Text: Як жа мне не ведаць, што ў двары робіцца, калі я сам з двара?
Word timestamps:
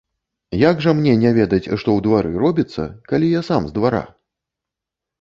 Як 0.61 0.79
жа 0.85 0.93
мне 1.01 1.13
не 1.25 1.33
ведаць, 1.39 1.61
што 1.65 1.77
ў 1.77 1.99
двары 2.09 2.31
робіцца, 2.47 2.91
калі 3.13 3.33
я 3.39 3.47
сам 3.53 3.61
з 3.71 3.81
двара? 3.81 4.03